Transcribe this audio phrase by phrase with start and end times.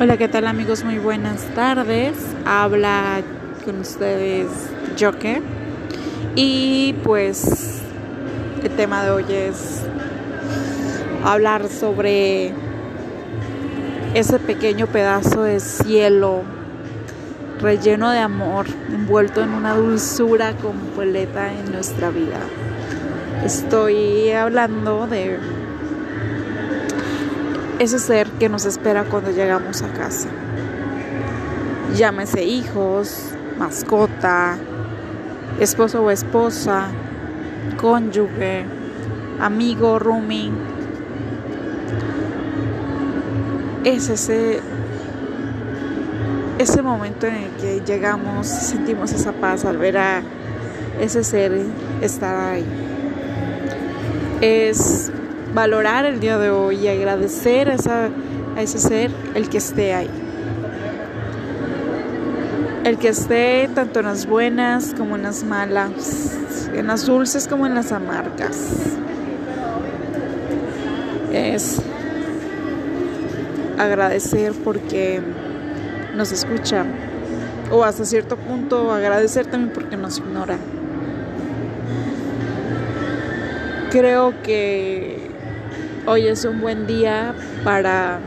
[0.00, 0.82] Hola, ¿qué tal amigos?
[0.82, 2.16] Muy buenas tardes.
[2.44, 3.22] Habla
[3.64, 4.48] con ustedes
[4.98, 5.40] Joker.
[6.34, 7.80] Y pues
[8.64, 9.82] el tema de hoy es
[11.24, 12.52] hablar sobre
[14.14, 16.42] ese pequeño pedazo de cielo
[17.60, 22.40] relleno de amor, envuelto en una dulzura completa en nuestra vida.
[23.44, 25.38] Estoy hablando de
[27.78, 30.28] ese ser que nos espera cuando llegamos a casa.
[31.94, 34.56] Llámese hijos, mascota,
[35.60, 36.88] esposo o esposa,
[37.80, 38.64] cónyuge,
[39.40, 40.52] amigo, rooming.
[43.84, 44.60] Es ese,
[46.58, 50.22] ese momento en el que llegamos, sentimos esa paz al ver a
[51.00, 51.60] ese ser
[52.00, 52.64] estar ahí.
[54.40, 55.12] Es
[55.54, 58.10] valorar el día de hoy y agradecer a,
[58.60, 60.10] ese ser el que esté ahí.
[62.84, 66.38] El que esté tanto en las buenas como en las malas,
[66.74, 68.56] en las dulces como en las amargas.
[71.32, 71.80] Es
[73.78, 75.20] agradecer porque
[76.14, 76.84] nos escucha
[77.70, 80.58] o hasta cierto punto agradecer también porque nos ignora.
[83.90, 85.23] Creo que
[86.06, 88.20] Hoy es un buen día para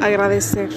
[0.00, 0.68] agradecer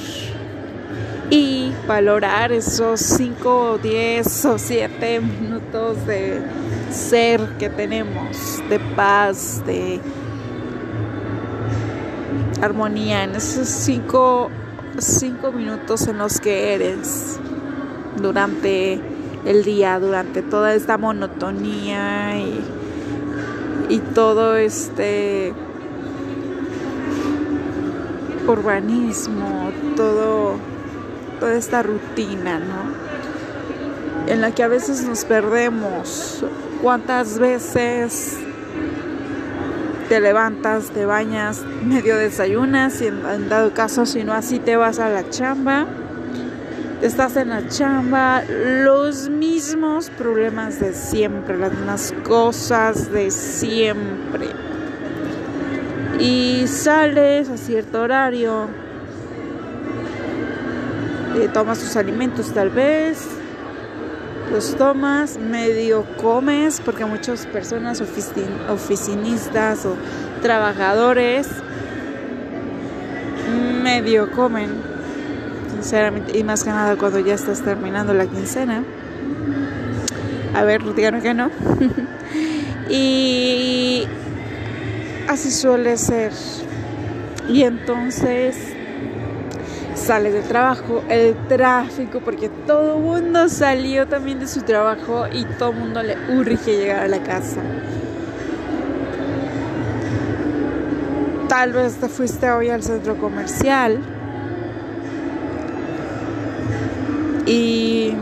[1.30, 6.42] y valorar esos 5, 10 o 7 minutos de
[6.90, 10.00] ser que tenemos, de paz, de
[12.64, 14.50] armonía, en esos 5
[15.54, 17.40] minutos en los que eres
[18.20, 19.00] durante
[19.46, 22.79] el día, durante toda esta monotonía y
[23.90, 25.54] y todo este
[28.48, 30.56] urbanismo, todo,
[31.40, 34.32] toda esta rutina, ¿no?
[34.32, 36.44] En la que a veces nos perdemos.
[36.82, 38.38] ¿Cuántas veces
[40.08, 45.00] te levantas, te bañas, medio desayunas y en, dado caso, si no así te vas
[45.00, 45.88] a la chamba?
[47.02, 54.48] Estás en la chamba, los mismos problemas de siempre, las mismas cosas de siempre.
[56.20, 58.68] Y sales a cierto horario,
[61.38, 63.26] eh, tomas tus alimentos tal vez,
[64.52, 69.96] los tomas, medio comes, porque muchas personas oficinistas o
[70.42, 71.48] trabajadores
[73.84, 74.89] medio comen
[75.82, 78.84] sinceramente, y más que nada cuando ya estás terminando la quincena.
[80.54, 81.50] A ver, díganme que no.
[82.90, 84.06] y
[85.28, 86.34] así suele ser.
[87.48, 88.58] Y entonces
[89.96, 95.46] sales de trabajo, el tráfico, porque todo el mundo salió también de su trabajo y
[95.46, 97.62] todo el mundo le urge llegar a la casa.
[101.48, 104.19] Tal vez te fuiste hoy al centro comercial
[107.50, 108.14] y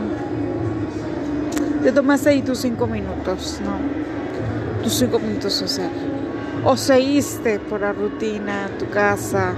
[1.82, 3.76] te tomaste ahí tus cinco minutos, ¿no?
[4.82, 5.90] Tus cinco minutos social.
[6.64, 9.52] O seguiste por la rutina, tu casa,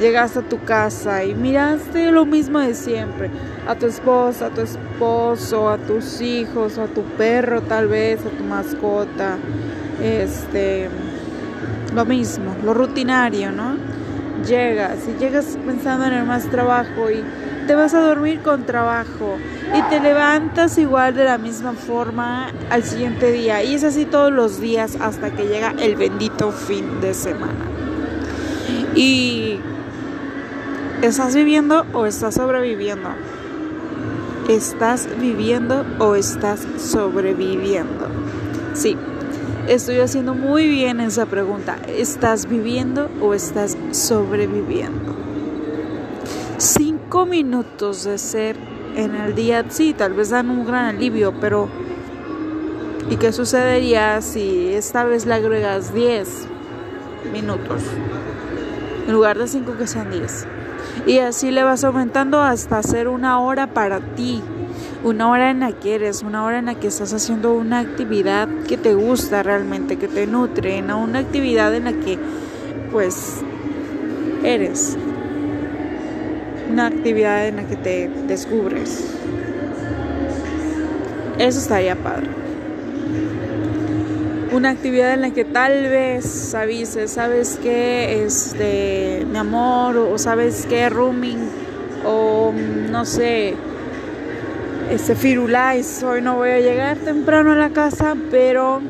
[0.00, 3.30] llegaste a tu casa y miraste lo mismo de siempre,
[3.68, 8.30] a tu esposa, a tu esposo, a tus hijos, a tu perro tal vez, a
[8.30, 9.36] tu mascota,
[10.02, 10.88] este,
[11.94, 13.76] lo mismo, lo rutinario, ¿no?
[14.46, 17.22] Llegas y llegas pensando en el más trabajo y
[17.66, 19.36] te vas a dormir con trabajo
[19.74, 23.62] y te levantas igual de la misma forma al siguiente día.
[23.62, 27.64] Y es así todos los días hasta que llega el bendito fin de semana.
[28.94, 29.58] Y
[31.02, 33.10] ¿estás viviendo o estás sobreviviendo?
[34.48, 38.08] ¿Estás viviendo o estás sobreviviendo?
[38.74, 38.96] Sí,
[39.68, 41.76] estoy haciendo muy bien esa pregunta.
[41.88, 45.14] ¿Estás viviendo o estás sobreviviendo?
[47.14, 48.56] Cinco minutos de ser
[48.96, 51.68] en el día, sí, tal vez dan un gran alivio, pero
[53.08, 56.48] ¿y qué sucedería si esta vez le agregas 10
[57.32, 57.82] minutos?
[59.06, 60.46] En lugar de 5 que sean 10.
[61.06, 64.42] Y así le vas aumentando hasta hacer una hora para ti.
[65.04, 68.48] Una hora en la que eres, una hora en la que estás haciendo una actividad
[68.66, 72.18] que te gusta realmente, que te nutre, una actividad en la que
[72.90, 73.40] pues
[74.42, 74.98] eres
[76.70, 79.04] una actividad en la que te descubres.
[81.38, 82.28] Eso estaría padre.
[84.54, 90.66] una actividad en la que tal vez avises, sabes que este mi amor o sabes
[90.66, 91.50] que rooming
[92.06, 92.52] o
[92.90, 93.56] no sé
[94.92, 98.80] este firulais hoy no voy a llegar temprano a la casa pero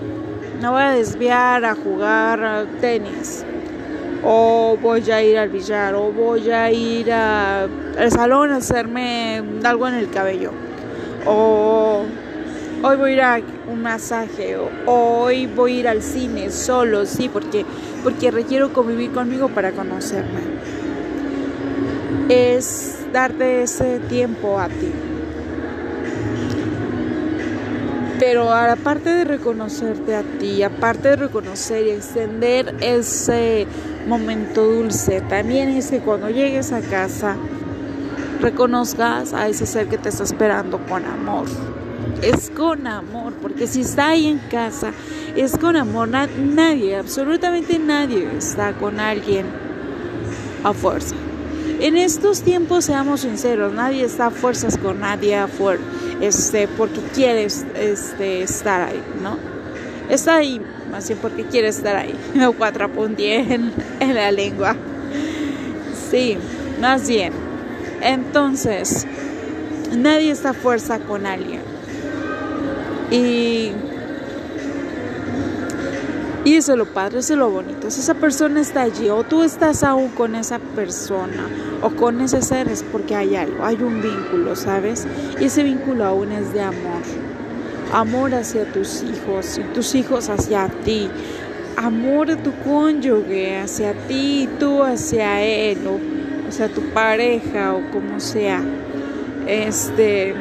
[0.61, 3.47] me voy a desviar a jugar tenis
[4.25, 9.87] o voy a ir al billar o voy a ir al salón a hacerme algo
[9.87, 10.51] en el cabello
[11.27, 12.05] o
[12.83, 13.41] hoy voy a ir a
[13.71, 17.65] un masaje o hoy voy a ir al cine solo, sí, porque,
[18.03, 20.41] porque requiero convivir conmigo para conocerme.
[22.29, 24.93] Es darte ese tiempo a ti.
[28.19, 33.67] Pero aparte de reconocerte a ti, aparte de reconocer y extender ese
[34.07, 37.37] momento dulce, también es que cuando llegues a casa
[38.41, 41.47] reconozcas a ese ser que te está esperando con amor
[42.23, 44.93] es con amor, porque si está ahí en casa,
[45.37, 46.09] es con amor.
[46.09, 49.47] nadie, absolutamente nadie está con alguien
[50.63, 51.15] a fuerza.
[51.81, 55.49] En estos tiempos, seamos sinceros, nadie está a fuerzas con nadie a
[56.21, 59.37] este, porque quiere este, estar ahí, ¿no?
[60.09, 62.15] Está ahí, más bien porque quiere estar ahí.
[62.47, 64.77] O cuatro en, en la lengua.
[66.11, 66.37] Sí,
[66.81, 67.33] más bien.
[68.03, 69.07] Entonces,
[69.97, 71.61] nadie está fuerza con alguien.
[73.11, 73.73] Y,
[76.45, 77.91] y eso es lo padre, eso es lo bonito.
[77.91, 81.49] Si esa persona está allí o tú estás aún con esa persona
[81.83, 85.07] o con ese ser es porque hay algo, hay un vínculo, ¿sabes?
[85.41, 87.03] Y ese vínculo aún es de amor.
[87.93, 91.09] Amor hacia tus hijos y tus hijos hacia ti.
[91.77, 97.91] Amor de tu cónyuge hacia ti y tú hacia él o sea tu pareja o
[97.91, 98.63] como sea.
[99.47, 100.35] Este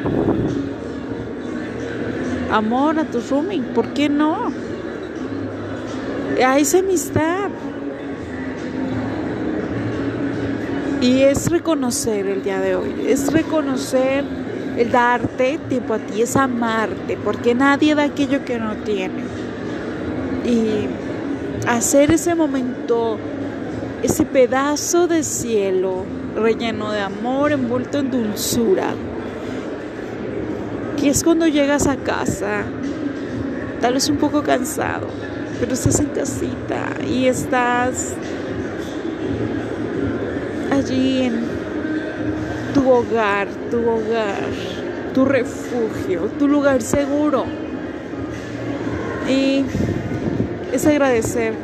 [2.50, 4.52] amor a tu rooming, ¿por qué no?
[6.42, 7.50] A esa amistad.
[11.00, 14.24] Y es reconocer el día de hoy, es reconocer
[14.78, 19.22] el darte tiempo a ti, es amarte, porque nadie da aquello que no tiene.
[20.46, 20.86] Y
[21.68, 23.18] hacer ese momento,
[24.02, 26.04] ese pedazo de cielo
[26.34, 28.94] relleno de amor, envuelto en dulzura,
[31.04, 32.62] y es cuando llegas a casa,
[33.82, 35.06] tal vez un poco cansado,
[35.64, 38.12] pero estás en casita y estás
[40.70, 41.40] allí en
[42.74, 44.44] tu hogar, tu hogar,
[45.14, 47.46] tu refugio, tu lugar seguro.
[49.26, 49.64] Y
[50.70, 51.54] es agradecer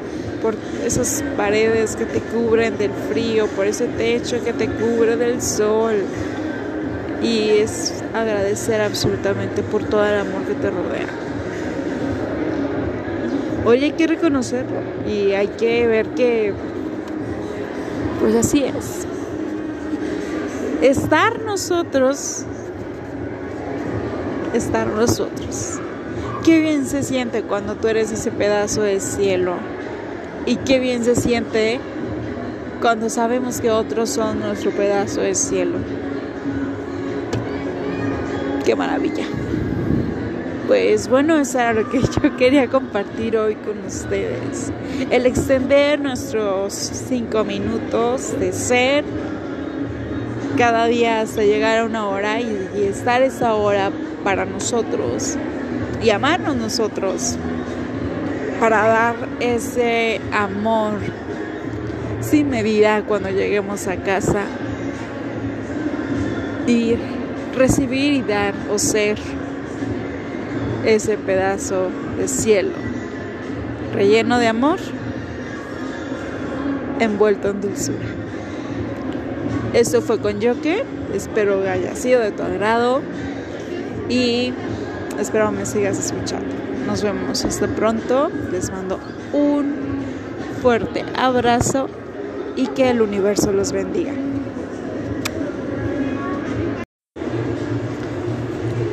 [0.40, 5.42] por esas paredes que te cubren del frío, por ese techo que te cubre del
[5.42, 5.96] sol,
[7.22, 11.19] y es agradecer absolutamente por todo el amor que te rodea.
[13.64, 16.54] Hoy hay que reconocerlo y hay que ver que,
[18.20, 19.06] pues así es.
[20.82, 22.44] Estar nosotros,
[24.54, 25.78] estar nosotros.
[26.44, 29.56] Qué bien se siente cuando tú eres ese pedazo de cielo
[30.46, 31.80] y qué bien se siente
[32.80, 35.78] cuando sabemos que otros son nuestro pedazo de cielo
[38.70, 39.26] qué maravilla.
[40.70, 44.72] Pues bueno, eso era lo que yo quería compartir hoy con ustedes.
[45.10, 49.04] El extender nuestros cinco minutos de ser
[50.56, 53.90] cada día hasta llegar a una hora y, y estar esa hora
[54.22, 55.36] para nosotros
[56.00, 57.36] y amarnos nosotros
[58.60, 61.00] para dar ese amor
[62.20, 64.44] sin medida cuando lleguemos a casa
[66.68, 66.94] y
[67.56, 69.18] recibir y dar o ser
[70.84, 72.90] ese pedazo de cielo
[73.92, 74.78] relleno de amor,
[77.00, 77.98] envuelto en dulzura.
[79.72, 80.84] Esto fue con Yoke,
[81.14, 83.02] espero que haya sido de tu agrado
[84.08, 84.52] y
[85.18, 86.54] espero me sigas escuchando.
[86.86, 88.98] Nos vemos hasta pronto, les mando
[89.32, 90.00] un
[90.62, 91.88] fuerte abrazo
[92.56, 94.12] y que el universo los bendiga.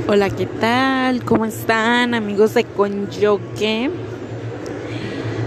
[0.09, 1.25] Hola, ¿qué tal?
[1.25, 3.91] ¿Cómo están amigos de Conyoque?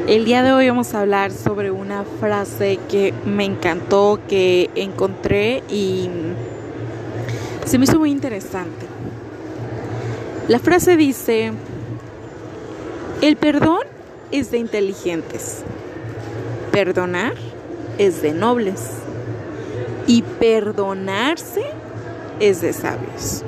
[0.07, 5.63] El día de hoy vamos a hablar sobre una frase que me encantó, que encontré
[5.71, 6.11] y
[7.65, 8.85] se me hizo muy interesante.
[10.47, 11.53] La frase dice,
[13.23, 13.85] el perdón
[14.31, 15.63] es de inteligentes,
[16.71, 17.33] perdonar
[17.97, 18.91] es de nobles
[20.07, 21.63] y perdonarse
[22.41, 23.43] es de sabios.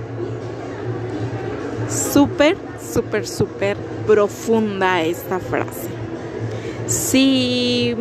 [1.92, 2.56] Súper,
[2.92, 5.88] súper, súper profunda esta frase.
[6.86, 7.94] Si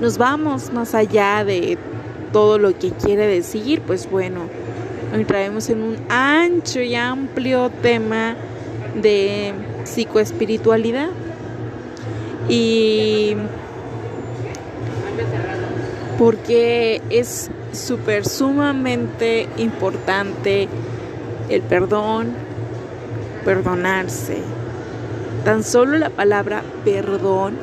[0.00, 1.78] nos vamos más allá de
[2.32, 4.40] todo lo que quiere decir, pues bueno,
[5.12, 8.36] entraremos en un ancho y amplio tema
[9.00, 9.52] de
[9.84, 11.10] psicoespiritualidad.
[12.48, 13.36] Y
[16.18, 20.68] porque es súper sumamente importante
[21.48, 22.32] el perdón,
[23.44, 24.38] perdonarse.
[25.44, 27.56] Tan solo la palabra perdón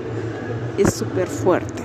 [0.78, 1.84] es súper fuerte.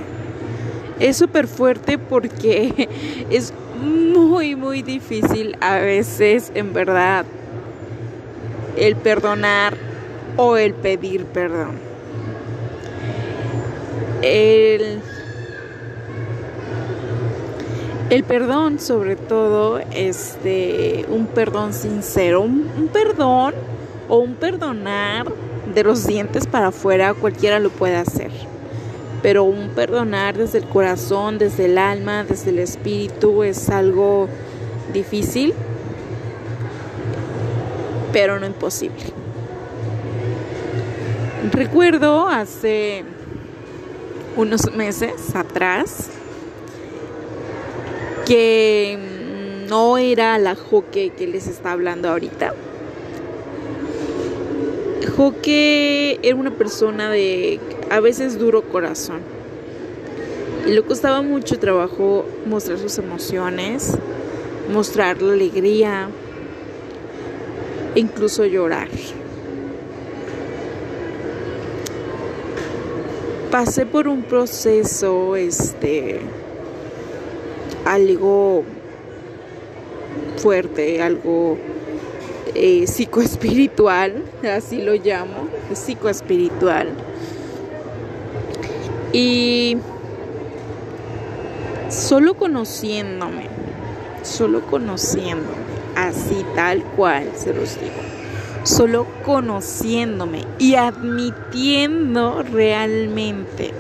[0.99, 2.89] Es súper fuerte porque
[3.31, 7.27] es muy, muy difícil a veces, en verdad,
[8.77, 9.77] el perdonar
[10.37, 11.79] o el pedir perdón.
[14.23, 15.01] El,
[18.11, 23.55] el perdón, sobre todo, este, un perdón sincero, un perdón
[24.08, 25.26] o un perdonar
[25.73, 28.30] de los dientes para afuera, cualquiera lo puede hacer.
[29.23, 34.28] Pero un perdonar desde el corazón, desde el alma, desde el espíritu es algo
[34.92, 35.54] difícil,
[38.12, 39.02] pero no imposible.
[41.52, 43.04] Recuerdo hace
[44.37, 46.11] unos meses atrás
[48.26, 48.99] que
[49.68, 52.54] no era la joque que les está hablando ahorita
[55.40, 59.21] que era una persona de a veces duro corazón.
[60.66, 63.97] Y le costaba mucho trabajo mostrar sus emociones,
[64.73, 66.09] mostrar la alegría,
[67.94, 68.88] e incluso llorar.
[73.50, 76.21] Pasé por un proceso, este,
[77.85, 78.64] algo
[80.38, 81.56] fuerte, algo
[82.55, 84.23] eh, psicoespiritual,
[84.55, 86.89] así lo llamo, psicoespiritual.
[89.13, 89.79] Y
[91.89, 93.47] solo conociéndome,
[94.23, 95.65] solo conociéndome,
[95.97, 97.95] así tal cual se los digo,
[98.65, 103.73] solo conociéndome y admitiendo realmente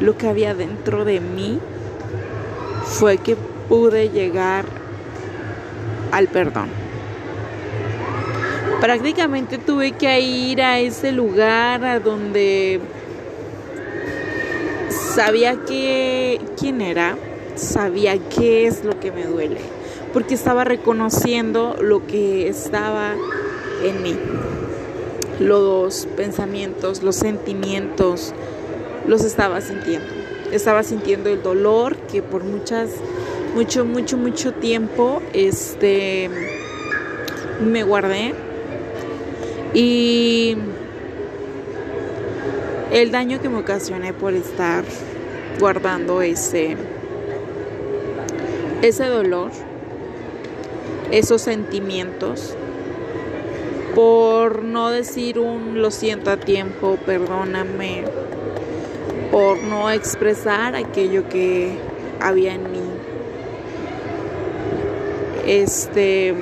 [0.00, 1.58] lo que había dentro de mí,
[2.84, 3.36] fue que
[3.68, 4.64] pude llegar
[6.10, 6.81] al perdón
[8.82, 12.80] prácticamente tuve que ir a ese lugar a donde
[14.90, 17.16] sabía que quién era,
[17.54, 19.60] sabía qué es lo que me duele,
[20.12, 23.14] porque estaba reconociendo lo que estaba
[23.84, 24.18] en mí.
[25.38, 28.34] Los pensamientos, los sentimientos,
[29.06, 30.08] los estaba sintiendo.
[30.50, 32.90] Estaba sintiendo el dolor que por muchas
[33.54, 36.28] mucho mucho mucho tiempo este
[37.64, 38.34] me guardé
[39.74, 40.56] y
[42.92, 44.84] el daño que me ocasioné por estar
[45.58, 46.76] guardando ese,
[48.82, 49.50] ese dolor,
[51.10, 52.54] esos sentimientos,
[53.94, 58.04] por no decir un lo siento a tiempo, perdóname,
[59.30, 61.78] por no expresar aquello que
[62.20, 62.82] había en mí.
[65.46, 66.34] Este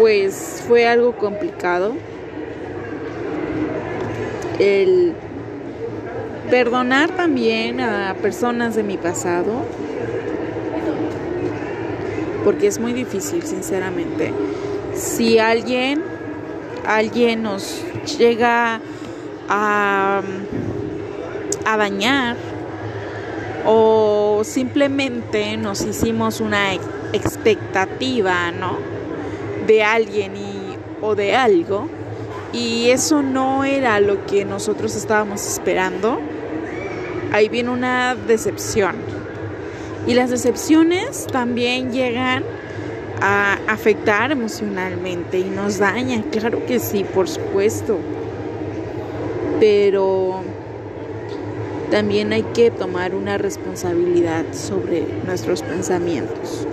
[0.00, 1.92] pues fue algo complicado.
[4.58, 5.12] El
[6.48, 9.52] perdonar también a personas de mi pasado,
[12.44, 14.32] porque es muy difícil, sinceramente.
[14.94, 16.02] Si alguien,
[16.86, 17.84] alguien nos
[18.18, 18.80] llega
[19.50, 20.22] a,
[21.66, 22.36] a dañar
[23.66, 26.72] o simplemente nos hicimos una
[27.12, 28.99] expectativa, ¿no?
[29.66, 31.88] De alguien y, o de algo
[32.52, 36.18] y eso no era lo que nosotros estábamos esperando,
[37.32, 38.96] ahí viene una decepción.
[40.06, 42.42] Y las decepciones también llegan
[43.20, 47.98] a afectar emocionalmente y nos dañan, claro que sí, por supuesto.
[49.60, 50.42] Pero
[51.90, 56.66] también hay que tomar una responsabilidad sobre nuestros pensamientos.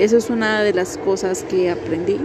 [0.00, 2.18] Eso es una de las cosas que aprendí.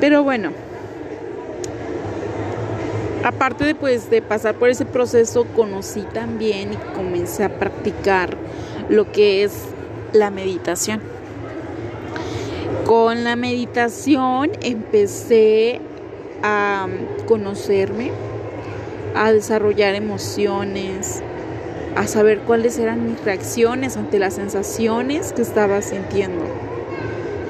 [0.00, 0.50] Pero bueno,
[3.22, 8.38] aparte de pues de pasar por ese proceso, conocí también y comencé a practicar
[8.88, 9.52] lo que es
[10.14, 11.02] la meditación.
[12.86, 15.82] Con la meditación empecé
[16.42, 16.86] a
[17.26, 18.10] conocerme,
[19.14, 21.22] a desarrollar emociones,
[21.96, 26.44] a saber cuáles eran mis reacciones ante las sensaciones que estaba sintiendo,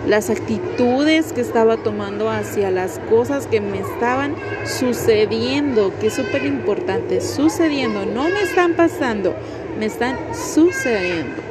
[0.06, 6.46] las actitudes que estaba tomando hacia las cosas que me estaban sucediendo, que es súper
[6.46, 9.34] importante, sucediendo, no me están pasando,
[9.80, 11.42] me están sucediendo.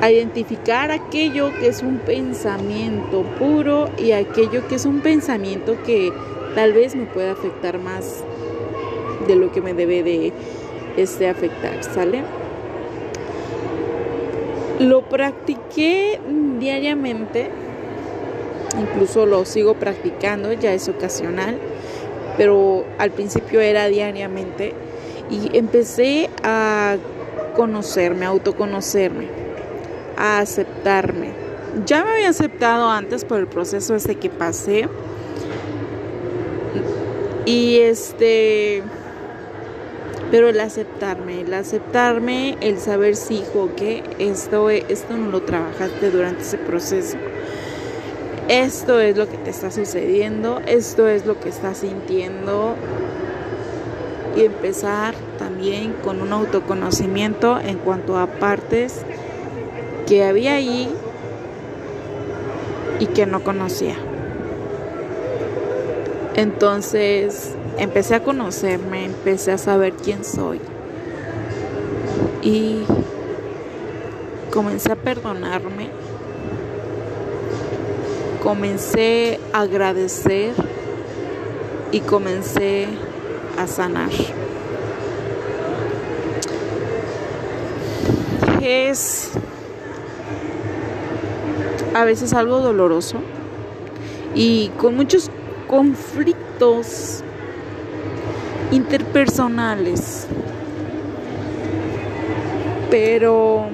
[0.00, 6.12] A identificar aquello que es un pensamiento puro y aquello que es un pensamiento que
[6.54, 8.22] tal vez me pueda afectar más
[9.26, 10.32] de lo que me debe de
[10.96, 12.22] este, afectar, ¿sale?
[14.78, 16.20] Lo practiqué
[16.58, 17.50] diariamente,
[18.80, 21.58] incluso lo sigo practicando, ya es ocasional,
[22.36, 24.74] pero al principio era diariamente
[25.30, 26.96] y empecé a
[27.54, 29.28] conocerme, a autoconocerme,
[30.16, 31.30] a aceptarme.
[31.86, 34.88] Ya me había aceptado antes por el proceso este que pasé.
[37.46, 38.82] Y este
[40.30, 46.42] pero el aceptarme, el aceptarme, el saber hijo que esto, esto no lo trabajaste durante
[46.42, 47.16] ese proceso.
[48.48, 52.74] Esto es lo que te está sucediendo, esto es lo que estás sintiendo.
[54.36, 59.02] Y empezar también con un autoconocimiento en cuanto a partes
[60.06, 60.92] que había ahí
[62.98, 63.94] y que no conocía.
[66.34, 70.60] Entonces, empecé a conocerme, empecé a saber quién soy.
[72.42, 72.84] Y
[74.50, 75.88] comencé a perdonarme.
[78.42, 80.52] Comencé a agradecer
[81.90, 82.86] y comencé
[83.58, 84.10] a sanar.
[88.60, 89.30] Es
[91.94, 93.18] a veces algo doloroso
[94.34, 95.30] y con muchos
[95.68, 97.23] conflictos
[98.70, 100.26] interpersonales.
[102.90, 103.66] Pero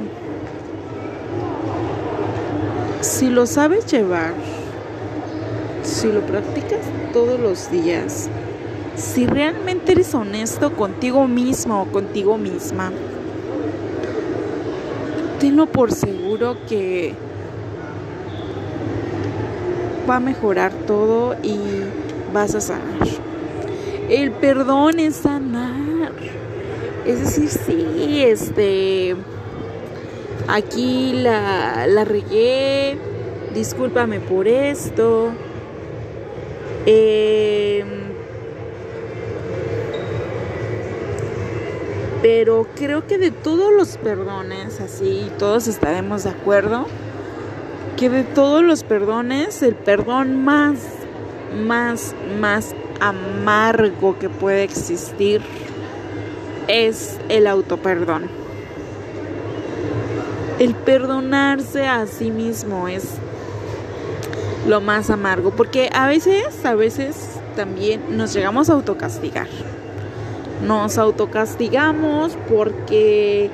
[3.01, 4.33] si lo sabes llevar,
[5.83, 6.81] si lo practicas
[7.13, 8.29] todos los días,
[8.97, 12.93] si realmente eres honesto contigo mismo o contigo misma,
[15.39, 17.15] tenlo por seguro que
[20.09, 21.59] va a mejorar todo y
[22.33, 23.30] vas a sanar.
[24.11, 26.11] El perdón es sanar.
[27.07, 29.15] Es decir, sí, este.
[30.49, 32.99] Aquí la, la regué.
[33.55, 35.31] Discúlpame por esto.
[36.87, 37.87] Em,
[42.21, 46.87] pero creo que de todos los perdones, así todos estaremos de acuerdo,
[47.97, 50.79] que de todos los perdones, el perdón más,
[51.67, 55.43] más, más amargo que puede existir
[56.69, 58.29] es el autoperdón.
[60.59, 63.05] El perdonarse a sí mismo es
[64.69, 69.49] lo más amargo, porque a veces, a veces también nos llegamos a autocastigar.
[70.67, 73.51] Nos autocastigamos porque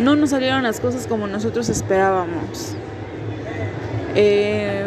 [0.00, 2.74] no nos salieron las cosas como nosotros esperábamos.
[4.14, 4.86] Eh,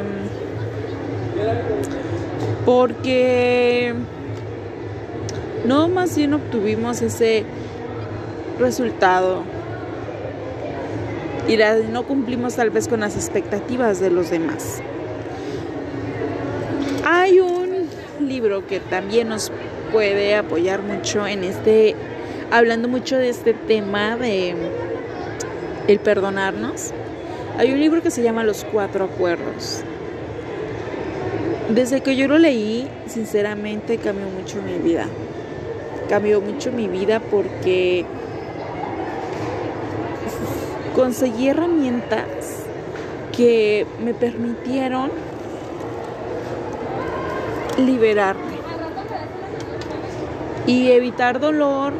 [2.65, 3.93] porque
[5.65, 7.43] no más bien obtuvimos ese
[8.59, 9.43] resultado
[11.47, 11.57] y
[11.91, 14.81] no cumplimos tal vez con las expectativas de los demás.
[17.05, 17.87] Hay un
[18.19, 19.51] libro que también nos
[19.91, 21.95] puede apoyar mucho en este,
[22.51, 24.55] hablando mucho de este tema de
[25.87, 26.91] el perdonarnos.
[27.57, 29.83] Hay un libro que se llama Los Cuatro Acuerdos
[31.75, 35.07] desde que yo lo leí, sinceramente cambió mucho mi vida.
[36.09, 38.05] Cambió mucho mi vida porque
[40.95, 42.65] conseguí herramientas
[43.35, 45.11] que me permitieron
[47.77, 48.51] liberarme
[50.67, 51.93] y evitar dolor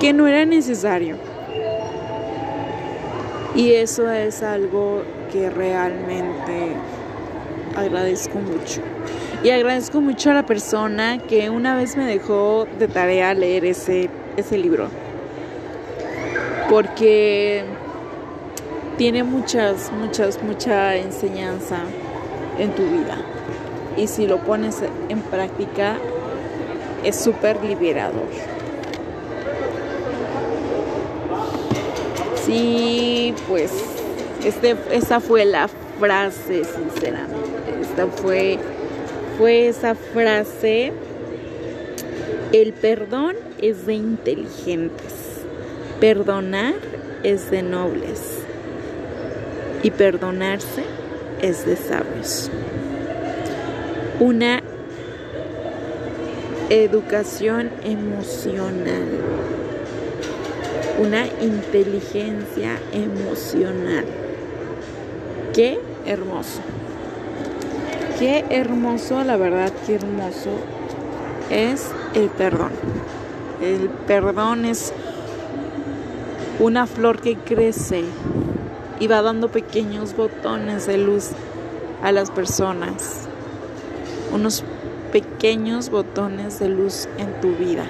[0.00, 1.16] que no era necesario.
[3.54, 6.74] Y eso es algo que realmente
[7.76, 8.80] agradezco mucho.
[9.42, 14.08] Y agradezco mucho a la persona que una vez me dejó de tarea leer ese,
[14.36, 14.88] ese libro.
[16.70, 17.64] Porque
[18.96, 21.78] tiene muchas, muchas, mucha enseñanza
[22.58, 23.18] en tu vida.
[23.96, 25.96] Y si lo pones en práctica,
[27.04, 28.28] es súper liberador.
[32.44, 33.72] Sí, pues
[34.44, 37.80] este, esa fue la frase, sinceramente.
[37.80, 38.58] Esta fue,
[39.38, 40.92] fue esa frase
[42.52, 45.42] El perdón es de inteligentes.
[46.00, 46.74] Perdonar
[47.22, 48.38] es de nobles.
[49.82, 50.84] Y perdonarse
[51.42, 52.50] es de sabios.
[54.20, 54.62] Una
[56.70, 59.08] educación emocional.
[60.98, 64.23] Una inteligencia emocional.
[65.54, 66.60] Qué hermoso.
[68.18, 70.50] Qué hermoso, la verdad, qué hermoso
[71.48, 72.72] es el perdón.
[73.62, 74.92] El perdón es
[76.58, 78.02] una flor que crece
[78.98, 81.30] y va dando pequeños botones de luz
[82.02, 83.28] a las personas.
[84.32, 84.64] Unos
[85.12, 87.86] pequeños botones de luz en tu vida.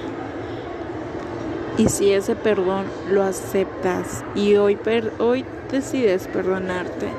[1.79, 4.77] Y si ese perdón lo aceptas y hoy,
[5.17, 7.09] hoy decides perdonarte,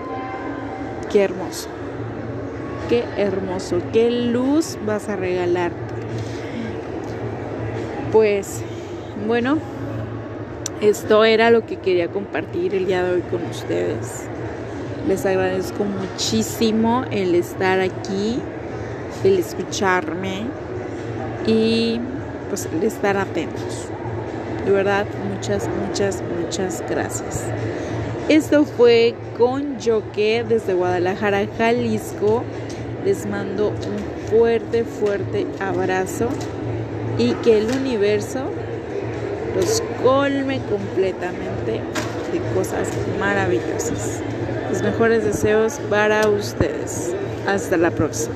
[1.47, 1.69] hermoso,
[2.89, 5.77] qué hermoso, qué luz vas a regalarte.
[8.13, 8.63] Pues
[9.27, 9.59] bueno,
[10.81, 14.25] esto era lo que quería compartir el día de hoy con ustedes.
[15.09, 18.41] Les agradezco muchísimo el estar aquí,
[19.25, 20.43] el escucharme
[21.47, 22.01] y
[22.49, 23.89] pues el estar atentos.
[24.65, 27.45] De verdad, muchas, muchas, muchas gracias.
[28.29, 32.43] Esto fue con Yoke desde Guadalajara, Jalisco.
[33.05, 36.29] Les mando un fuerte, fuerte abrazo
[37.19, 38.41] y que el universo
[39.55, 41.81] los colme completamente
[42.33, 42.89] de cosas
[43.21, 44.21] maravillosas.
[44.73, 47.15] Los mejores deseos para ustedes.
[47.47, 48.35] Hasta la próxima.